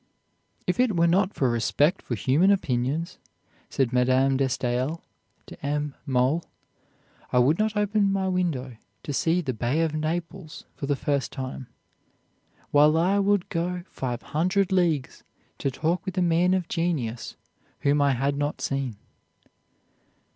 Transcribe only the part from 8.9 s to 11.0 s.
to see the Bay of Naples for the